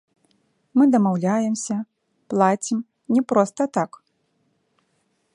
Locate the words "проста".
3.33-3.63